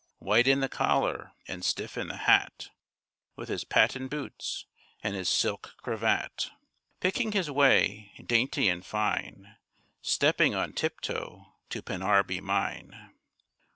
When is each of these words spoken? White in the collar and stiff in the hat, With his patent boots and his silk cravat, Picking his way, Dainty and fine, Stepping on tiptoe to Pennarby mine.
White 0.17 0.47
in 0.47 0.61
the 0.61 0.67
collar 0.67 1.33
and 1.47 1.63
stiff 1.63 1.95
in 1.95 2.07
the 2.07 2.17
hat, 2.17 2.71
With 3.35 3.49
his 3.49 3.63
patent 3.63 4.09
boots 4.09 4.65
and 5.03 5.15
his 5.15 5.29
silk 5.29 5.75
cravat, 5.83 6.49
Picking 6.99 7.33
his 7.33 7.51
way, 7.51 8.11
Dainty 8.25 8.67
and 8.67 8.83
fine, 8.83 9.57
Stepping 10.01 10.55
on 10.55 10.73
tiptoe 10.73 11.53
to 11.69 11.83
Pennarby 11.83 12.41
mine. 12.41 13.11